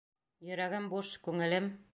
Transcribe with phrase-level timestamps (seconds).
[0.47, 1.73] Йөрәгем буш, күңелем.